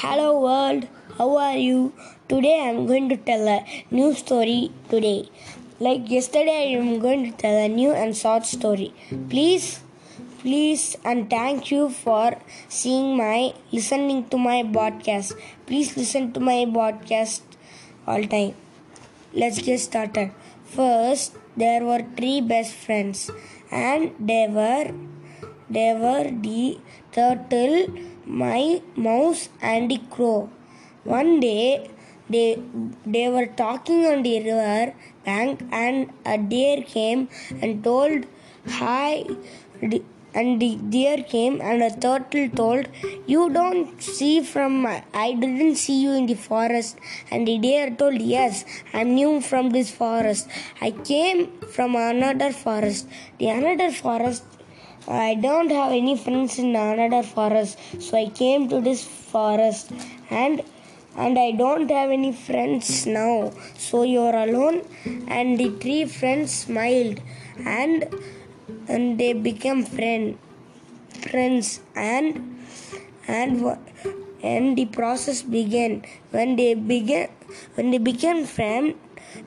[0.00, 0.84] Hello world,
[1.18, 1.92] how are you?
[2.26, 3.58] Today I am going to tell a
[3.90, 5.28] new story today.
[5.78, 8.94] Like yesterday I am going to tell a new and short story.
[9.28, 9.80] Please,
[10.38, 12.38] please and thank you for
[12.70, 15.34] seeing my listening to my podcast.
[15.66, 17.42] Please listen to my podcast
[18.06, 18.54] all time.
[19.34, 20.30] Let's get started.
[20.64, 23.30] First, there were three best friends
[23.70, 24.94] and they were
[25.76, 26.78] they were the
[27.12, 27.76] turtle,
[28.26, 30.50] my mouse, and the crow.
[31.04, 31.90] One day,
[32.28, 32.48] they
[33.14, 34.94] they were talking on the river
[35.24, 37.28] bank, and a deer came
[37.60, 38.26] and told
[38.80, 39.24] hi.
[40.40, 42.84] And the deer came, and a turtle told,
[43.32, 44.86] "You don't see from
[45.24, 47.00] I didn't see you in the forest."
[47.30, 48.60] And the deer told, "Yes,
[48.94, 50.60] I'm new from this forest.
[50.88, 51.42] I came
[51.76, 53.18] from another forest.
[53.40, 54.59] The another forest
[55.08, 59.90] I don't have any friends in another forest, so I came to this forest.
[60.30, 60.62] And
[61.16, 64.82] and I don't have any friends now, so you're alone.
[65.26, 67.20] And the three friends smiled
[67.64, 68.08] and
[68.88, 70.38] and they became friend
[71.30, 71.80] friends.
[71.94, 72.58] And
[73.26, 73.76] and
[74.42, 76.04] and the process began.
[76.30, 77.28] When they began
[77.74, 78.94] when they became friends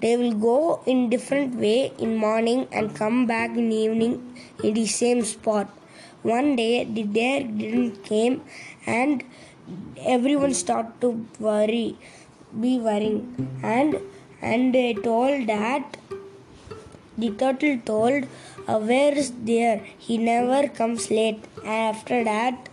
[0.00, 4.14] they will go in different way in morning and come back in evening
[4.62, 5.68] in the same spot.
[6.22, 8.42] One day the deer didn't came
[8.86, 9.24] and
[9.98, 11.96] everyone start to worry,
[12.60, 13.24] be worrying
[13.62, 14.00] and
[14.42, 15.96] and they told that
[17.20, 18.24] the turtle told,
[18.66, 19.82] uh, Where is there?
[19.98, 21.44] He never comes late.
[21.58, 22.68] And after that,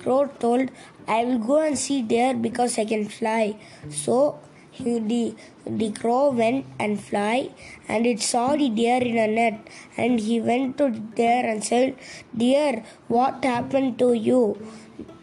[0.00, 0.70] Crow told,
[1.06, 3.56] I will go and see there because I can fly.
[3.90, 4.40] So
[4.78, 5.34] the,
[5.66, 7.50] the crow went and fly
[7.88, 11.96] and it saw the deer in a net and he went to there and said
[12.36, 14.56] deer what happened to you?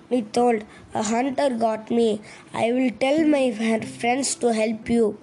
[0.10, 2.22] He told a hunter got me.
[2.54, 5.20] I will tell my friends to help you.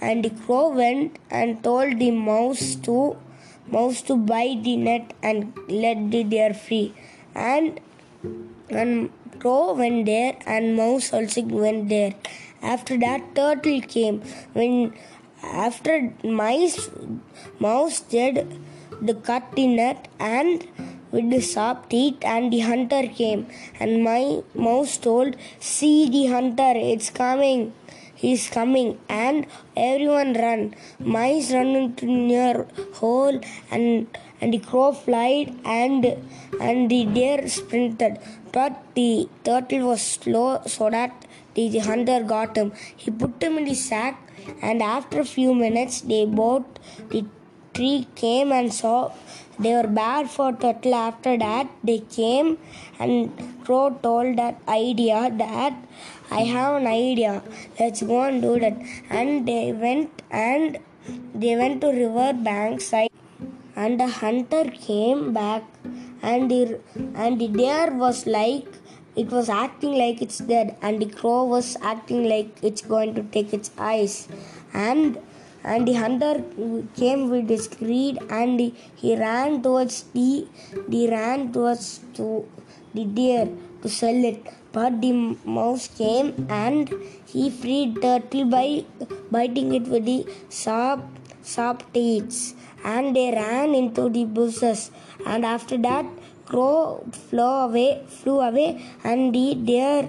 [0.00, 3.16] And the crow went and told the mouse to
[3.66, 6.94] mouse to bite the net and let the deer free.
[7.34, 7.80] And
[8.70, 12.14] and crow went there and mouse also went there
[12.62, 14.22] after that, turtle came.
[14.52, 14.94] When
[15.42, 16.90] after mice,
[17.58, 18.46] mouse did
[19.00, 20.66] the cut the net and
[21.10, 23.46] with the sharp teeth, and the hunter came.
[23.78, 27.72] And my mouse told, "See the hunter, it's coming."
[28.22, 29.46] He's coming, and
[29.76, 30.60] everyone run.
[31.14, 32.66] Mice run into near
[33.00, 33.40] hole,
[33.70, 36.06] and and the crow flied, and
[36.60, 38.18] and the deer sprinted.
[38.56, 39.10] But the
[39.48, 42.72] turtle was slow, so that the hunter got him.
[42.96, 44.20] He put him in the sack,
[44.60, 46.64] and after a few minutes, they both
[47.10, 47.24] the
[47.74, 49.12] tree came and saw
[49.58, 50.94] they were bad for turtle.
[50.94, 52.58] After that, they came
[52.98, 53.30] and
[53.64, 55.74] crow told that idea that
[56.30, 57.42] I have an idea.
[57.78, 58.76] Let's go and do that.
[59.10, 60.78] And they went and
[61.34, 63.10] they went to river bank side
[63.76, 65.62] and the hunter came back
[66.22, 66.80] and the
[67.14, 68.66] and the deer was like
[69.14, 73.22] it was acting like it's dead, and the crow was acting like it's going to
[73.22, 74.28] take its eyes.
[74.72, 75.18] And
[75.64, 76.42] and the hunter
[76.96, 80.46] came with his greed, and he, he ran towards the
[80.88, 82.48] the ran towards to
[82.94, 83.48] the deer
[83.82, 84.44] to sell it.
[84.72, 85.12] But the
[85.44, 86.90] mouse came and
[87.26, 88.84] he freed turtle by
[89.30, 91.00] biting it with the sharp
[91.44, 94.90] sharp teeth, and they ran into the bushes.
[95.26, 96.06] And after that,
[96.46, 100.08] crow flew away, flew away, and the deer,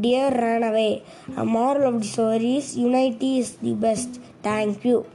[0.00, 1.02] deer ran away.
[1.36, 4.20] A moral of the story is unity is the best.
[4.42, 5.06] Thank you.